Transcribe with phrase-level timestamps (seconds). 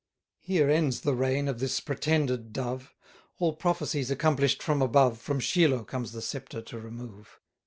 [0.39, 2.95] Here ends the reign of this pretended Dove;
[3.37, 7.39] All prophecies accomplish'd from above, From Shiloh comes the sceptre to remove.